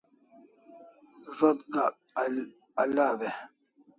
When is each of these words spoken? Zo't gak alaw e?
Zo't 1.37 1.59
gak 1.73 1.93
alaw 2.81 3.19
e? 3.29 3.31